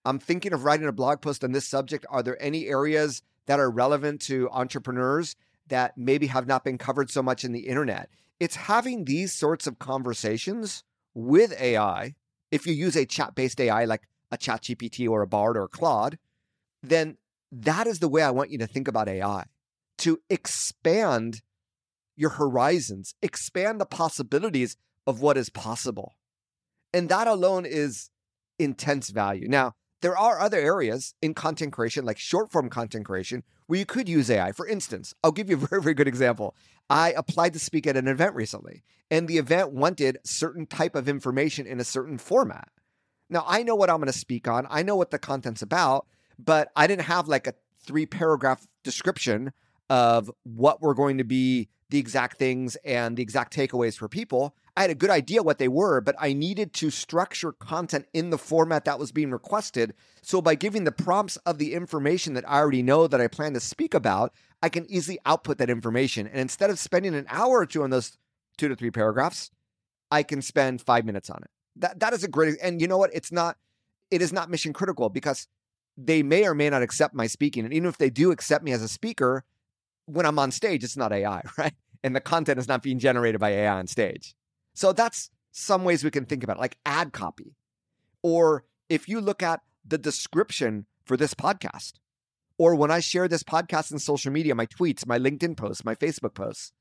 I'm 0.03 0.19
thinking 0.19 0.53
of 0.53 0.65
writing 0.65 0.87
a 0.87 0.91
blog 0.91 1.21
post 1.21 1.43
on 1.43 1.51
this 1.51 1.67
subject. 1.67 2.05
Are 2.09 2.23
there 2.23 2.41
any 2.41 2.67
areas 2.67 3.21
that 3.45 3.59
are 3.59 3.69
relevant 3.69 4.21
to 4.21 4.49
entrepreneurs 4.51 5.35
that 5.67 5.97
maybe 5.97 6.27
have 6.27 6.47
not 6.47 6.63
been 6.63 6.77
covered 6.77 7.09
so 7.09 7.21
much 7.21 7.43
in 7.43 7.51
the 7.51 7.67
internet? 7.67 8.09
It's 8.39 8.55
having 8.55 9.05
these 9.05 9.33
sorts 9.33 9.67
of 9.67 9.79
conversations 9.79 10.83
with 11.13 11.59
AI. 11.61 12.15
If 12.49 12.65
you 12.65 12.73
use 12.73 12.95
a 12.95 13.05
chat 13.05 13.35
based 13.35 13.61
AI 13.61 13.85
like 13.85 14.07
a 14.31 14.37
Chat 14.37 14.63
GPT 14.63 15.07
or 15.09 15.21
a 15.21 15.27
Bard 15.27 15.57
or 15.57 15.63
a 15.63 15.67
Claude, 15.67 16.17
then 16.81 17.17
that 17.51 17.85
is 17.85 17.99
the 17.99 18.07
way 18.07 18.23
I 18.23 18.31
want 18.31 18.49
you 18.49 18.57
to 18.59 18.67
think 18.67 18.87
about 18.87 19.09
AI 19.09 19.45
to 19.99 20.19
expand 20.29 21.41
your 22.15 22.31
horizons, 22.31 23.13
expand 23.21 23.79
the 23.79 23.85
possibilities 23.85 24.77
of 25.07 25.21
what 25.21 25.37
is 25.37 25.49
possible. 25.49 26.15
And 26.93 27.09
that 27.09 27.27
alone 27.27 27.65
is 27.65 28.09
intense 28.59 29.09
value. 29.09 29.47
Now, 29.47 29.73
there 30.01 30.17
are 30.17 30.39
other 30.39 30.59
areas 30.59 31.13
in 31.21 31.33
content 31.33 31.73
creation, 31.73 32.05
like 32.05 32.17
short 32.17 32.51
form 32.51 32.69
content 32.69 33.05
creation, 33.05 33.43
where 33.67 33.79
you 33.79 33.85
could 33.85 34.09
use 34.09 34.29
AI. 34.29 34.51
For 34.51 34.67
instance, 34.67 35.13
I'll 35.23 35.31
give 35.31 35.49
you 35.49 35.55
a 35.61 35.67
very, 35.67 35.81
very 35.81 35.93
good 35.93 36.07
example. 36.07 36.55
I 36.89 37.13
applied 37.13 37.53
to 37.53 37.59
speak 37.59 37.87
at 37.87 37.97
an 37.97 38.07
event 38.07 38.35
recently, 38.35 38.83
and 39.09 39.27
the 39.27 39.37
event 39.37 39.71
wanted 39.71 40.17
certain 40.23 40.65
type 40.65 40.95
of 40.95 41.07
information 41.07 41.65
in 41.65 41.79
a 41.79 41.85
certain 41.85 42.17
format. 42.17 42.69
Now, 43.29 43.45
I 43.47 43.63
know 43.63 43.75
what 43.75 43.89
I'm 43.89 43.97
going 43.97 44.07
to 44.07 44.17
speak 44.17 44.47
on, 44.47 44.67
I 44.69 44.83
know 44.83 44.95
what 44.95 45.11
the 45.11 45.19
content's 45.19 45.61
about, 45.61 46.05
but 46.37 46.69
I 46.75 46.87
didn't 46.87 47.03
have 47.03 47.27
like 47.27 47.47
a 47.47 47.53
three 47.83 48.05
paragraph 48.05 48.67
description 48.83 49.53
of 49.89 50.31
what 50.43 50.81
we're 50.81 50.93
going 50.93 51.17
to 51.19 51.23
be 51.23 51.69
the 51.91 51.99
exact 51.99 52.37
things 52.37 52.77
and 52.77 53.17
the 53.17 53.21
exact 53.21 53.53
takeaways 53.53 53.97
for 53.97 54.07
people. 54.07 54.55
I 54.75 54.81
had 54.81 54.89
a 54.89 54.95
good 54.95 55.09
idea 55.09 55.43
what 55.43 55.57
they 55.57 55.67
were, 55.67 55.99
but 55.99 56.15
I 56.17 56.31
needed 56.31 56.73
to 56.75 56.89
structure 56.89 57.51
content 57.51 58.07
in 58.13 58.29
the 58.29 58.37
format 58.37 58.85
that 58.85 58.97
was 58.97 59.11
being 59.11 59.31
requested. 59.31 59.93
So 60.21 60.41
by 60.41 60.55
giving 60.55 60.85
the 60.85 60.93
prompts 60.93 61.35
of 61.37 61.57
the 61.57 61.73
information 61.73 62.33
that 62.33 62.49
I 62.49 62.59
already 62.59 62.81
know 62.81 63.07
that 63.07 63.19
I 63.19 63.27
plan 63.27 63.53
to 63.53 63.59
speak 63.59 63.93
about, 63.93 64.33
I 64.63 64.69
can 64.69 64.89
easily 64.89 65.19
output 65.25 65.57
that 65.57 65.69
information. 65.69 66.27
And 66.27 66.39
instead 66.39 66.69
of 66.69 66.79
spending 66.79 67.13
an 67.13 67.25
hour 67.29 67.59
or 67.59 67.65
two 67.65 67.83
on 67.83 67.89
those 67.89 68.17
two 68.57 68.69
to 68.69 68.75
three 68.75 68.91
paragraphs, 68.91 69.51
I 70.09 70.23
can 70.23 70.41
spend 70.41 70.81
five 70.81 71.05
minutes 71.05 71.29
on 71.29 71.43
it. 71.43 71.49
That 71.75 71.99
that 71.99 72.13
is 72.13 72.23
a 72.23 72.27
great 72.27 72.55
and 72.61 72.81
you 72.81 72.87
know 72.87 72.97
what? 72.97 73.11
It's 73.13 73.31
not 73.31 73.57
it 74.09 74.21
is 74.21 74.31
not 74.31 74.49
mission 74.49 74.71
critical 74.73 75.09
because 75.09 75.47
they 75.97 76.23
may 76.23 76.45
or 76.45 76.53
may 76.53 76.69
not 76.69 76.81
accept 76.81 77.13
my 77.13 77.27
speaking. 77.27 77.65
And 77.65 77.73
even 77.73 77.89
if 77.89 77.97
they 77.97 78.09
do 78.09 78.31
accept 78.31 78.63
me 78.63 78.71
as 78.71 78.81
a 78.81 78.87
speaker, 78.87 79.43
when 80.05 80.25
I'm 80.25 80.39
on 80.39 80.51
stage, 80.51 80.83
it's 80.83 80.97
not 80.97 81.11
AI, 81.11 81.41
right? 81.57 81.73
And 82.03 82.15
the 82.15 82.21
content 82.21 82.59
is 82.59 82.67
not 82.67 82.83
being 82.83 82.99
generated 82.99 83.39
by 83.39 83.49
AI 83.49 83.77
on 83.77 83.87
stage. 83.87 84.35
So 84.73 84.93
that's 84.93 85.29
some 85.51 85.83
ways 85.83 86.03
we 86.03 86.11
can 86.11 86.25
think 86.25 86.43
about 86.43 86.57
it, 86.57 86.61
like 86.61 86.77
ad 86.85 87.13
copy. 87.13 87.55
Or 88.23 88.63
if 88.89 89.07
you 89.07 89.21
look 89.21 89.43
at 89.43 89.61
the 89.85 89.97
description 89.97 90.85
for 91.05 91.17
this 91.17 91.33
podcast, 91.33 91.93
or 92.57 92.75
when 92.75 92.91
I 92.91 92.99
share 92.99 93.27
this 93.27 93.43
podcast 93.43 93.91
in 93.91 93.99
social 93.99 94.31
media, 94.31 94.55
my 94.55 94.65
tweets, 94.65 95.05
my 95.07 95.17
LinkedIn 95.17 95.57
posts, 95.57 95.83
my 95.83 95.95
Facebook 95.95 96.33
posts, 96.33 96.71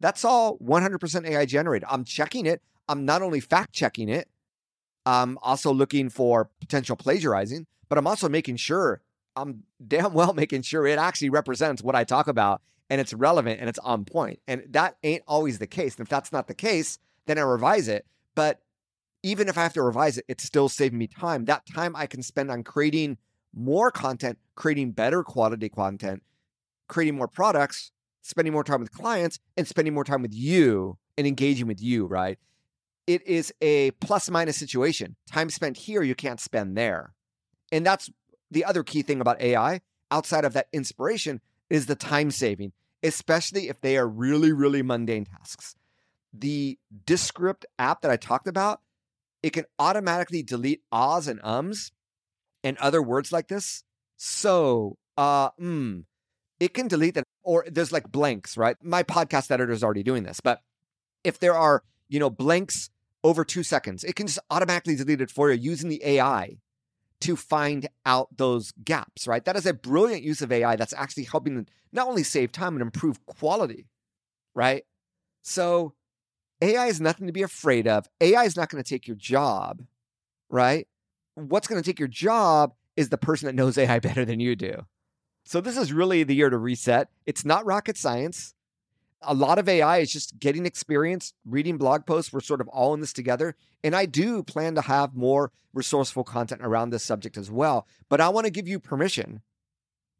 that's 0.00 0.24
all 0.24 0.58
100% 0.58 1.26
AI 1.26 1.46
generated. 1.46 1.88
I'm 1.90 2.04
checking 2.04 2.46
it. 2.46 2.62
I'm 2.88 3.04
not 3.04 3.22
only 3.22 3.40
fact 3.40 3.72
checking 3.72 4.08
it, 4.08 4.28
I'm 5.06 5.38
also 5.42 5.72
looking 5.72 6.08
for 6.08 6.50
potential 6.60 6.96
plagiarizing, 6.96 7.66
but 7.88 7.98
I'm 7.98 8.06
also 8.06 8.28
making 8.28 8.56
sure 8.56 9.02
I'm 9.36 9.64
damn 9.86 10.12
well 10.14 10.32
making 10.34 10.62
sure 10.62 10.86
it 10.86 10.98
actually 10.98 11.30
represents 11.30 11.82
what 11.82 11.94
I 11.94 12.04
talk 12.04 12.28
about 12.28 12.62
and 12.90 13.00
it's 13.00 13.14
relevant 13.14 13.60
and 13.60 13.68
it's 13.68 13.78
on 13.80 14.04
point. 14.04 14.40
And 14.46 14.64
that 14.70 14.96
ain't 15.02 15.22
always 15.26 15.58
the 15.58 15.66
case. 15.66 15.96
And 15.96 16.06
if 16.06 16.10
that's 16.10 16.32
not 16.32 16.46
the 16.46 16.54
case, 16.54 16.98
then 17.26 17.38
I 17.38 17.42
revise 17.42 17.88
it. 17.88 18.06
But 18.34 18.60
even 19.22 19.48
if 19.48 19.56
I 19.56 19.62
have 19.62 19.72
to 19.74 19.82
revise 19.82 20.18
it, 20.18 20.24
it's 20.28 20.44
still 20.44 20.68
saving 20.68 20.98
me 20.98 21.06
time. 21.06 21.46
That 21.46 21.66
time 21.66 21.96
I 21.96 22.06
can 22.06 22.22
spend 22.22 22.50
on 22.50 22.62
creating 22.62 23.16
more 23.54 23.90
content, 23.90 24.38
creating 24.54 24.92
better 24.92 25.22
quality 25.22 25.68
content, 25.68 26.22
creating 26.88 27.16
more 27.16 27.28
products, 27.28 27.92
spending 28.20 28.52
more 28.52 28.64
time 28.64 28.80
with 28.80 28.92
clients, 28.92 29.38
and 29.56 29.66
spending 29.66 29.94
more 29.94 30.04
time 30.04 30.22
with 30.22 30.34
you 30.34 30.98
and 31.16 31.26
engaging 31.26 31.66
with 31.66 31.80
you, 31.80 32.06
right? 32.06 32.38
It 33.06 33.26
is 33.26 33.52
a 33.60 33.92
plus 33.92 34.30
minus 34.30 34.56
situation. 34.56 35.16
Time 35.30 35.50
spent 35.50 35.76
here, 35.76 36.02
you 36.02 36.14
can't 36.14 36.40
spend 36.40 36.76
there. 36.76 37.14
And 37.70 37.84
that's 37.84 38.10
the 38.50 38.64
other 38.64 38.82
key 38.82 39.02
thing 39.02 39.20
about 39.20 39.40
AI 39.40 39.80
outside 40.10 40.44
of 40.44 40.52
that 40.52 40.68
inspiration 40.72 41.40
is 41.70 41.86
the 41.86 41.94
time 41.94 42.30
saving, 42.30 42.72
especially 43.02 43.68
if 43.68 43.80
they 43.80 43.96
are 43.96 44.06
really, 44.06 44.52
really 44.52 44.82
mundane 44.82 45.24
tasks. 45.24 45.74
The 46.32 46.78
Descript 47.06 47.66
app 47.78 48.02
that 48.02 48.10
I 48.10 48.16
talked 48.16 48.46
about, 48.46 48.80
it 49.42 49.50
can 49.50 49.64
automatically 49.78 50.42
delete 50.42 50.82
ahs 50.90 51.28
and 51.28 51.40
ums 51.42 51.92
and 52.62 52.78
other 52.78 53.02
words 53.02 53.30
like 53.30 53.48
this. 53.48 53.84
So, 54.16 54.96
uh, 55.16 55.50
mm, 55.60 56.04
it 56.60 56.74
can 56.74 56.88
delete 56.88 57.14
that, 57.14 57.24
or 57.42 57.66
there's 57.70 57.92
like 57.92 58.10
blanks, 58.10 58.56
right? 58.56 58.76
My 58.82 59.02
podcast 59.02 59.50
editor 59.50 59.72
is 59.72 59.84
already 59.84 60.02
doing 60.02 60.22
this, 60.22 60.40
but 60.40 60.60
if 61.22 61.38
there 61.38 61.54
are, 61.54 61.82
you 62.08 62.18
know, 62.18 62.30
blanks 62.30 62.90
over 63.22 63.44
two 63.44 63.62
seconds, 63.62 64.04
it 64.04 64.14
can 64.16 64.26
just 64.26 64.38
automatically 64.50 64.96
delete 64.96 65.20
it 65.20 65.30
for 65.30 65.50
you 65.50 65.60
using 65.60 65.88
the 65.88 66.00
AI 66.04 66.58
to 67.20 67.36
find 67.36 67.88
out 68.04 68.36
those 68.36 68.72
gaps, 68.84 69.26
right? 69.26 69.44
That 69.44 69.56
is 69.56 69.66
a 69.66 69.74
brilliant 69.74 70.22
use 70.22 70.42
of 70.42 70.52
AI 70.52 70.76
that's 70.76 70.92
actually 70.92 71.24
helping 71.24 71.66
not 71.92 72.08
only 72.08 72.22
save 72.22 72.52
time 72.52 72.74
and 72.74 72.82
improve 72.82 73.24
quality, 73.26 73.86
right? 74.54 74.84
So 75.42 75.94
AI 76.60 76.86
is 76.86 77.00
nothing 77.00 77.26
to 77.26 77.32
be 77.32 77.42
afraid 77.42 77.86
of. 77.86 78.08
AI 78.20 78.44
is 78.44 78.56
not 78.56 78.68
going 78.68 78.82
to 78.82 78.88
take 78.88 79.06
your 79.06 79.16
job, 79.16 79.82
right? 80.50 80.86
What's 81.34 81.66
going 81.66 81.82
to 81.82 81.88
take 81.88 81.98
your 81.98 82.08
job 82.08 82.74
is 82.96 83.08
the 83.08 83.18
person 83.18 83.46
that 83.46 83.54
knows 83.54 83.78
AI 83.78 83.98
better 84.00 84.24
than 84.24 84.40
you 84.40 84.56
do. 84.56 84.84
So 85.46 85.60
this 85.60 85.76
is 85.76 85.92
really 85.92 86.22
the 86.22 86.34
year 86.34 86.50
to 86.50 86.56
reset. 86.56 87.08
It's 87.26 87.44
not 87.44 87.66
rocket 87.66 87.96
science 87.96 88.54
a 89.26 89.34
lot 89.34 89.58
of 89.58 89.68
AI 89.68 89.98
is 89.98 90.12
just 90.12 90.38
getting 90.38 90.66
experience, 90.66 91.32
reading 91.44 91.78
blog 91.78 92.06
posts. 92.06 92.32
We're 92.32 92.40
sort 92.40 92.60
of 92.60 92.68
all 92.68 92.94
in 92.94 93.00
this 93.00 93.12
together. 93.12 93.56
And 93.82 93.94
I 93.94 94.06
do 94.06 94.42
plan 94.42 94.74
to 94.74 94.80
have 94.80 95.14
more 95.14 95.52
resourceful 95.72 96.24
content 96.24 96.62
around 96.62 96.90
this 96.90 97.02
subject 97.02 97.36
as 97.36 97.50
well. 97.50 97.86
But 98.08 98.20
I 98.20 98.28
want 98.28 98.46
to 98.46 98.50
give 98.50 98.68
you 98.68 98.78
permission 98.78 99.42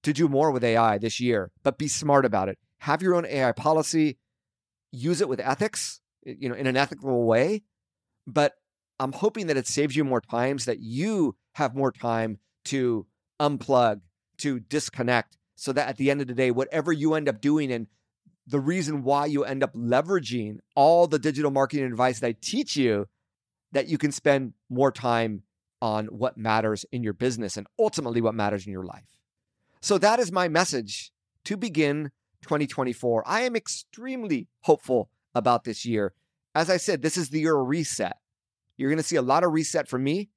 to 0.02 0.12
do 0.12 0.28
more 0.28 0.50
with 0.50 0.64
AI 0.64 0.98
this 0.98 1.20
year, 1.20 1.50
but 1.62 1.78
be 1.78 1.88
smart 1.88 2.24
about 2.24 2.48
it. 2.48 2.58
Have 2.80 3.02
your 3.02 3.14
own 3.14 3.24
AI 3.24 3.52
policy, 3.52 4.18
use 4.92 5.20
it 5.20 5.28
with 5.28 5.40
ethics, 5.40 6.00
you 6.24 6.48
know, 6.48 6.54
in 6.54 6.66
an 6.66 6.76
ethical 6.76 7.24
way. 7.24 7.62
But 8.26 8.54
I'm 9.00 9.12
hoping 9.12 9.46
that 9.46 9.56
it 9.56 9.66
saves 9.66 9.96
you 9.96 10.04
more 10.04 10.20
times, 10.20 10.66
that 10.66 10.80
you 10.80 11.36
have 11.54 11.74
more 11.74 11.92
time 11.92 12.38
to 12.66 13.06
unplug, 13.40 14.00
to 14.38 14.60
disconnect, 14.60 15.36
so 15.56 15.72
that 15.72 15.88
at 15.88 15.96
the 15.96 16.10
end 16.10 16.20
of 16.20 16.26
the 16.26 16.34
day, 16.34 16.50
whatever 16.50 16.92
you 16.92 17.14
end 17.14 17.28
up 17.28 17.40
doing 17.40 17.72
and 17.72 17.86
the 18.46 18.60
reason 18.60 19.02
why 19.02 19.26
you 19.26 19.44
end 19.44 19.62
up 19.62 19.72
leveraging 19.74 20.58
all 20.74 21.06
the 21.06 21.18
digital 21.18 21.50
marketing 21.50 21.86
advice 21.86 22.20
that 22.20 22.28
I 22.28 22.34
teach 22.40 22.76
you 22.76 23.06
that 23.72 23.88
you 23.88 23.98
can 23.98 24.12
spend 24.12 24.52
more 24.68 24.92
time 24.92 25.42
on 25.80 26.06
what 26.06 26.36
matters 26.36 26.84
in 26.92 27.02
your 27.02 27.12
business 27.12 27.56
and 27.56 27.66
ultimately 27.78 28.20
what 28.20 28.34
matters 28.34 28.66
in 28.66 28.72
your 28.72 28.84
life. 28.84 29.04
So 29.80 29.98
that 29.98 30.18
is 30.18 30.32
my 30.32 30.48
message 30.48 31.12
to 31.44 31.56
begin 31.56 32.10
2024. 32.42 33.24
I 33.26 33.42
am 33.42 33.56
extremely 33.56 34.48
hopeful 34.62 35.10
about 35.34 35.64
this 35.64 35.84
year. 35.84 36.14
As 36.54 36.70
I 36.70 36.76
said, 36.76 37.02
this 37.02 37.16
is 37.16 37.30
the 37.30 37.40
year 37.40 37.58
of 37.58 37.66
reset. 37.66 38.16
You're 38.76 38.90
going 38.90 38.98
to 38.98 39.02
see 39.02 39.16
a 39.16 39.22
lot 39.22 39.44
of 39.44 39.52
reset 39.52 39.88
from 39.88 40.04
me. 40.04 40.28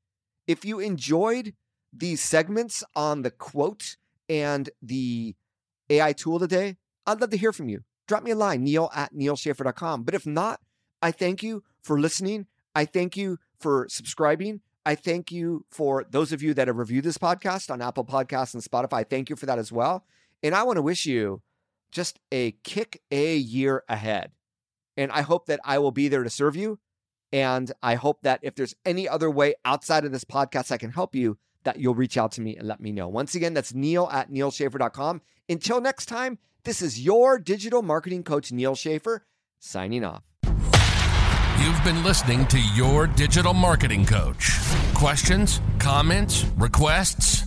If 0.48 0.65
you 0.65 0.80
enjoyed 0.80 1.54
these 1.93 2.22
segments 2.22 2.84
on 2.96 3.22
the 3.22 3.32
quote 3.32 3.98
and 4.28 4.70
the 4.82 5.36
AI 5.89 6.13
tool 6.13 6.39
today, 6.39 6.78
I'd 7.06 7.22
love 7.22 7.30
to 7.30 7.38
hear 7.38 7.54
from 7.54 7.70
you 7.70 7.84
drop 8.08 8.24
me 8.24 8.32
a 8.32 8.36
line, 8.36 8.63
neil 8.63 8.89
at 8.96 9.13
nealschaffer.com. 9.13 10.04
But 10.04 10.15
if 10.15 10.26
not, 10.26 10.60
I 11.02 11.12
thank 11.12 11.43
you 11.43 11.63
for 11.82 12.00
listening. 12.00 12.48
I 12.74 12.86
thank 12.86 13.17
you 13.17 13.38
for 13.60 13.88
subscribing. 13.89 14.62
I 14.86 14.96
thank 14.96 15.32
you 15.32 15.65
for 15.70 16.06
those 16.10 16.32
of 16.32 16.41
you 16.41 16.54
that 16.54 16.67
have 16.67 16.78
reviewed 16.78 17.04
this 17.04 17.17
podcast 17.17 17.70
on 17.70 17.82
Apple 17.82 18.06
Podcasts 18.06 18.54
and 18.54 18.63
Spotify. 18.63 19.08
Thank 19.08 19.30
you 19.30 19.36
for 19.36 19.46
that 19.46 19.60
as 19.60 19.72
well. 19.72 20.06
And 20.41 20.56
I 20.56 20.63
want 20.63 20.78
to 20.78 20.82
wish 20.82 21.06
you 21.06 21.41
just 21.91 22.20
a 22.32 22.52
kick 22.63 23.02
a 23.12 23.36
year 23.36 23.84
ahead. 23.89 24.32
And 24.96 25.12
I 25.12 25.22
hope 25.22 25.48
that 25.48 25.60
I 25.63 25.80
will 25.80 25.91
be 25.91 26.08
there 26.08 26.24
to 26.24 26.30
serve 26.30 26.56
you. 26.56 26.80
And 27.34 27.72
I 27.84 27.96
hope 27.96 28.22
that 28.22 28.39
if 28.43 28.56
there's 28.56 28.76
any 28.86 29.10
other 29.10 29.30
way 29.30 29.56
outside 29.65 30.06
of 30.06 30.12
this 30.12 30.24
podcast 30.24 30.72
I 30.72 30.78
can 30.78 30.91
help 30.91 31.13
you, 31.13 31.38
that 31.63 31.80
you'll 31.80 31.96
reach 31.96 32.17
out 32.17 32.32
to 32.34 32.41
me 32.41 32.56
and 32.56 32.65
let 32.67 32.80
me 32.80 32.93
know. 32.93 33.10
Once 33.10 33.36
again, 33.36 33.54
that's 33.54 33.74
neil 33.74 34.08
at 34.12 34.32
nealschaffer.com. 34.32 35.22
Until 35.50 35.82
next 35.82 36.06
time, 36.06 36.39
this 36.67 36.82
is 36.82 36.99
your 36.99 37.39
digital 37.39 37.82
marketing 37.82 38.23
coach, 38.23 38.51
Neal 38.51 38.75
Schaffer, 38.75 39.23
signing 39.58 40.03
off. 40.03 40.23
You've 41.63 41.82
been 41.86 42.03
listening 42.03 42.45
to 42.47 42.60
Your 42.75 43.08
Digital 43.08 43.53
Marketing 43.53 44.06
Coach. 44.06 44.60
Questions, 44.93 45.62
comments, 45.80 46.43
requests? 46.58 47.47